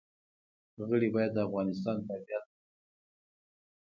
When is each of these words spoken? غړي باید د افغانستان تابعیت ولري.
غړي 0.89 1.09
باید 1.15 1.31
د 1.33 1.37
افغانستان 1.47 1.97
تابعیت 2.07 2.45
ولري. 2.49 2.57